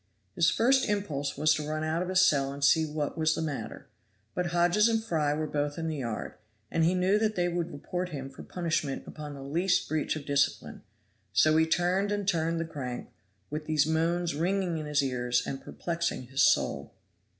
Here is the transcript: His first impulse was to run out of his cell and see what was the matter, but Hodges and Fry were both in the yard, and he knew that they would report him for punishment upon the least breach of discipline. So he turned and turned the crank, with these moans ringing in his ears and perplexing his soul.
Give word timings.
His 0.33 0.49
first 0.49 0.89
impulse 0.89 1.37
was 1.37 1.53
to 1.53 1.69
run 1.69 1.83
out 1.83 2.01
of 2.01 2.09
his 2.09 2.21
cell 2.21 2.51
and 2.51 2.63
see 2.63 2.87
what 2.87 3.19
was 3.19 3.35
the 3.35 3.41
matter, 3.43 3.87
but 4.33 4.47
Hodges 4.47 4.89
and 4.89 5.03
Fry 5.03 5.31
were 5.35 5.45
both 5.45 5.77
in 5.77 5.87
the 5.87 5.97
yard, 5.97 6.33
and 6.71 6.83
he 6.83 6.95
knew 6.95 7.19
that 7.19 7.35
they 7.35 7.47
would 7.47 7.71
report 7.71 8.09
him 8.09 8.27
for 8.27 8.41
punishment 8.41 9.03
upon 9.05 9.35
the 9.35 9.43
least 9.43 9.87
breach 9.87 10.15
of 10.15 10.25
discipline. 10.25 10.81
So 11.33 11.55
he 11.55 11.67
turned 11.67 12.11
and 12.11 12.27
turned 12.27 12.59
the 12.59 12.65
crank, 12.65 13.09
with 13.51 13.65
these 13.67 13.85
moans 13.85 14.33
ringing 14.33 14.79
in 14.79 14.87
his 14.87 15.03
ears 15.03 15.43
and 15.45 15.61
perplexing 15.61 16.23
his 16.23 16.41
soul. 16.41 16.95